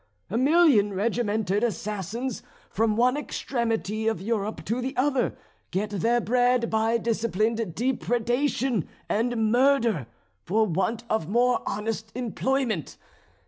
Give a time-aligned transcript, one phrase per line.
[0.31, 5.37] A million regimented assassins, from one extremity of Europe to the other,
[5.69, 10.07] get their bread by disciplined depredation and murder,
[10.43, 12.97] for want of more honest employment.